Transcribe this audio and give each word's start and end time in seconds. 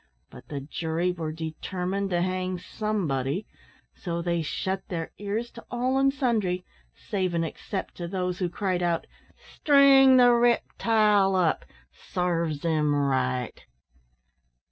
But 0.31 0.47
the 0.47 0.61
jury 0.61 1.11
were 1.11 1.31
determined 1.31 2.09
to 2.09 2.23
hang 2.23 2.57
somebody, 2.57 3.45
so 3.93 4.19
they 4.23 4.41
shut 4.41 4.81
their 4.87 5.11
ears 5.19 5.51
to 5.51 5.65
all 5.69 5.99
and 5.99 6.11
sundry, 6.11 6.65
save 6.95 7.35
and 7.35 7.45
except 7.45 7.97
to 7.97 8.07
those 8.07 8.39
who 8.39 8.49
cried 8.49 8.81
out, 8.81 9.05
"String 9.37 10.17
the 10.17 10.31
riptile 10.33 11.35
up 11.35 11.65
sarves 11.91 12.63
him 12.63 12.95
right!" 12.95 13.63